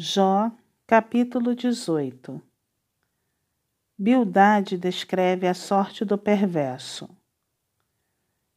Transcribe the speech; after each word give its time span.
Jó, 0.00 0.48
capítulo 0.86 1.56
18 1.56 2.40
Bildade 3.98 4.78
descreve 4.78 5.48
a 5.48 5.54
sorte 5.54 6.04
do 6.04 6.16
perverso. 6.16 7.10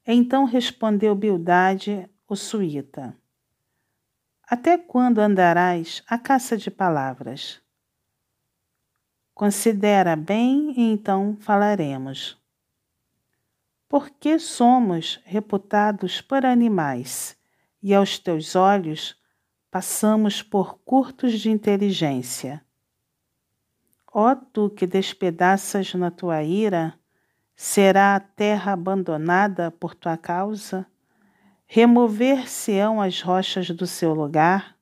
Então 0.06 0.46
respondeu 0.46 1.15
Bildade, 1.15 2.08
o 2.28 2.35
suíta: 2.35 3.17
Até 4.44 4.78
quando 4.78 5.17
andarás 5.17 6.04
à 6.06 6.19
caça 6.19 6.56
de 6.56 6.69
palavras? 6.69 7.60
Considera 9.33 10.15
bem 10.15 10.79
e 10.79 10.92
então 10.92 11.35
falaremos. 11.39 12.39
Por 13.89 14.12
que 14.12 14.37
somos 14.37 15.19
reputados 15.26 16.21
por 16.21 16.45
animais 16.45 17.35
e 17.81 17.95
aos 17.95 18.20
teus 18.20 18.55
olhos 18.55 19.20
passamos 19.72 20.44
por 20.44 20.80
curtos 20.80 21.39
de 21.39 21.49
inteligência. 21.49 22.61
Ó 24.13 24.35
tu 24.35 24.70
que 24.70 24.85
despedaças 24.85 25.94
na 25.94 26.11
tua 26.11 26.44
ira, 26.44 26.94
será 27.55 28.13
a 28.13 28.20
terra 28.20 28.73
abandonada 28.73 29.71
por 29.71 29.95
tua 29.95 30.17
causa? 30.17 30.85
Remover-se-ão 31.66 33.02
as 33.02 33.21
rochas 33.21 33.70
do 33.70 33.88
seu 33.88 34.13
lugar? 34.13 34.75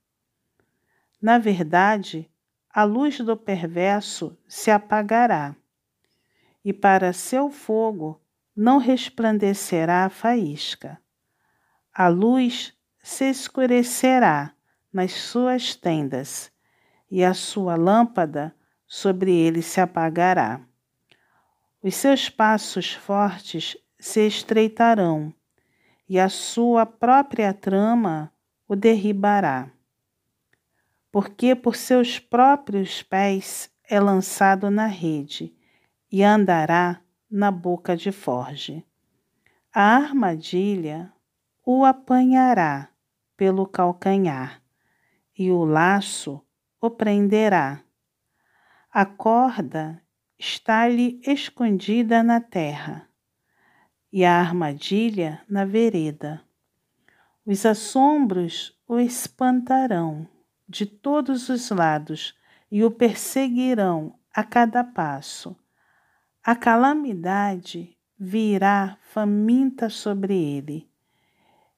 Na 1.21 1.37
verdade, 1.37 2.27
a 2.67 2.84
luz 2.84 3.20
do 3.20 3.37
perverso 3.37 4.35
se 4.48 4.71
apagará, 4.71 5.55
e 6.65 6.73
para 6.73 7.13
seu 7.13 7.51
fogo 7.51 8.20
não 8.55 8.79
resplandecerá 8.79 10.05
a 10.05 10.09
faísca. 10.09 10.99
A 11.93 12.07
luz 12.07 12.73
se 13.03 13.29
escurecerá 13.29 14.55
nas 14.91 15.11
suas 15.11 15.75
tendas, 15.75 16.52
e 17.09 17.23
a 17.23 17.34
sua 17.34 17.75
lâmpada 17.75 18.55
sobre 18.87 19.32
ele 19.34 19.62
se 19.62 19.79
apagará. 19.79 20.62
Os 21.82 21.95
seus 21.95 22.29
passos 22.29 22.93
fortes 22.93 23.77
se 23.99 24.26
estreitarão, 24.26 25.34
e 26.07 26.20
a 26.20 26.27
sua 26.27 26.85
própria 26.85 27.54
trama 27.54 28.34
o 28.67 28.76
derribará. 28.76 29.71
Porque 31.12 31.55
por 31.55 31.76
seus 31.76 32.20
próprios 32.20 33.01
pés 33.04 33.70
é 33.87 33.99
lançado 33.99 34.70
na 34.70 34.87
rede, 34.87 35.54
e 36.12 36.23
andará 36.23 37.01
na 37.29 37.51
boca 37.51 37.95
de 37.95 38.12
forge. 38.12 38.84
A 39.73 39.95
armadilha 39.95 41.13
o 41.63 41.85
apanhará 41.85 42.90
pelo 43.37 43.67
calcanhar 43.67 44.59
e 45.40 45.49
o 45.49 45.63
laço 45.63 46.45
o 46.82 46.90
prenderá. 46.90 47.82
A 48.91 49.05
corda 49.05 50.04
está-lhe 50.37 51.21
escondida 51.26 52.21
na 52.21 52.41
terra 52.41 53.07
e 54.12 54.26
a 54.26 54.37
armadilha 54.37 55.41
na 55.48 55.63
vereda. 55.63 56.41
Os 57.45 57.65
assombros 57.65 58.77
o 58.85 58.99
espantarão 58.99 60.27
de 60.67 60.85
todos 60.85 61.48
os 61.48 61.70
lados 61.70 62.35
e 62.70 62.84
o 62.84 62.91
perseguirão 62.91 64.19
a 64.34 64.44
cada 64.44 64.84
passo. 64.84 65.56
A 66.44 66.53
calamidade 66.53 67.97
virá 68.17 68.97
faminta 69.01 69.90
sobre 69.90 70.35
ele, 70.35 70.90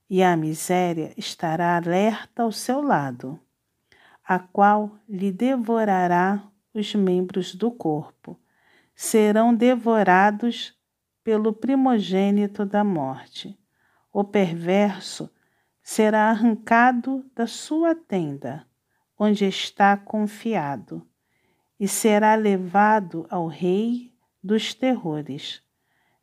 e 0.09 0.23
a 0.23 0.36
miséria 0.36 1.14
estará 1.16 1.78
alerta 1.78 2.44
ao 2.44 2.52
seu 2.52 2.82
lado 2.82 3.39
a 4.32 4.40
qual 4.40 4.98
lhe 5.10 5.30
devorará 5.30 6.42
os 6.74 6.96
membros 6.96 7.54
do 7.54 7.70
corpo. 7.70 8.40
Serão 8.96 9.54
devorados 9.54 10.73
pelo 11.22 11.52
primogênito 11.52 12.66
da 12.66 12.82
morte. 12.82 13.60
O 14.10 14.23
perverso 14.23 15.30
será 15.83 16.30
arrancado 16.30 17.26
da 17.36 17.45
sua 17.45 17.94
tenda, 17.94 18.66
onde 19.20 19.44
está 19.44 19.98
confiado, 19.98 21.05
e 21.78 21.86
será 21.86 22.34
levado 22.36 23.28
ao 23.30 23.48
rei 23.48 24.14
dos 24.42 24.73
terrores. 24.73 25.61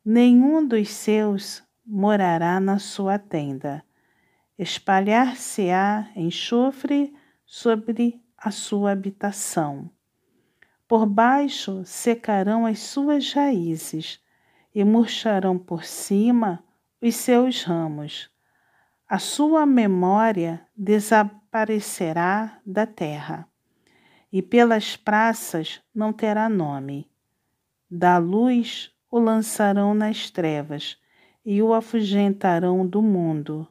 Nenhum 0.03 0.67
dos 0.67 0.89
seus 0.89 1.63
morará 1.85 2.59
na 2.59 2.79
sua 2.79 3.19
tenda. 3.19 3.83
Espalhar-se-á 4.57 6.09
enxofre 6.15 7.13
sobre 7.51 8.21
a 8.37 8.51
sua 8.51 8.91
habitação. 8.91 9.89
Por 10.87 11.07
baixo 11.07 11.83
secarão 11.83 12.63
as 12.63 12.77
suas 12.77 13.33
raízes 13.33 14.23
e 14.73 14.83
murcharão 14.83 15.57
por 15.57 15.83
cima 15.83 16.63
os 17.01 17.15
seus 17.15 17.63
ramos. 17.63 18.29
A 19.07 19.17
sua 19.17 19.65
memória 19.65 20.63
desaparecerá 20.77 22.61
da 22.63 22.85
terra, 22.85 23.49
e 24.31 24.43
pelas 24.43 24.95
praças 24.95 25.81
não 25.93 26.13
terá 26.13 26.47
nome. 26.47 27.09
Da 27.89 28.19
luz 28.19 28.91
o 29.09 29.17
lançarão 29.17 29.95
nas 29.95 30.29
trevas 30.29 30.99
e 31.43 31.63
o 31.63 31.73
afugentarão 31.73 32.85
do 32.85 33.01
mundo 33.01 33.67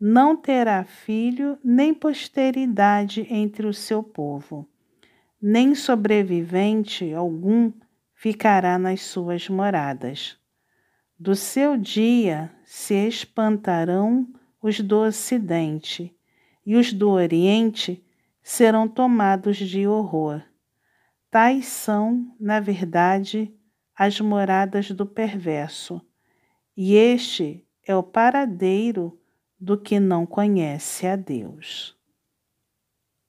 não 0.00 0.36
terá 0.36 0.84
filho 0.84 1.58
nem 1.62 1.94
posteridade 1.94 3.26
entre 3.30 3.66
o 3.66 3.72
seu 3.72 4.02
povo, 4.02 4.68
nem 5.40 5.74
sobrevivente 5.74 7.12
algum 7.12 7.72
ficará 8.14 8.78
nas 8.78 9.02
suas 9.02 9.48
moradas. 9.48 10.38
Do 11.18 11.36
seu 11.36 11.76
dia 11.76 12.50
se 12.64 12.94
espantarão 13.06 14.26
os 14.60 14.80
do 14.80 15.00
ocidente, 15.00 16.16
e 16.66 16.76
os 16.76 16.92
do 16.92 17.10
oriente 17.10 18.02
serão 18.42 18.88
tomados 18.88 19.58
de 19.58 19.86
horror. 19.86 20.42
Tais 21.30 21.66
são, 21.66 22.34
na 22.40 22.60
verdade, 22.60 23.54
as 23.94 24.20
moradas 24.20 24.90
do 24.90 25.04
perverso, 25.04 26.00
e 26.76 26.94
este 26.94 27.66
é 27.86 27.94
o 27.94 28.02
paradeiro 28.02 29.20
do 29.58 29.78
que 29.78 30.00
não 30.00 30.26
conhece 30.26 31.06
a 31.06 31.16
Deus. 31.16 31.96